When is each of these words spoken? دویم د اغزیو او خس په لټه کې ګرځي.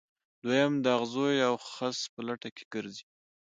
دویم 0.43 0.73
د 0.83 0.85
اغزیو 0.97 1.45
او 1.49 1.55
خس 1.71 1.97
په 2.13 2.19
لټه 2.27 2.49
کې 2.55 2.63
ګرځي. 2.73 3.05